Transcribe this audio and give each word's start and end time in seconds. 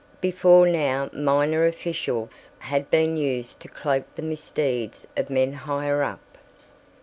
Before 0.19 0.67
now 0.67 1.11
minor 1.13 1.67
officials 1.67 2.49
had 2.57 2.89
been 2.89 3.17
used 3.17 3.59
to 3.59 3.67
cloak 3.67 4.05
the 4.15 4.23
misdeeds 4.23 5.05
of 5.15 5.29
men 5.29 5.53
higher 5.53 6.01
up. 6.01 6.39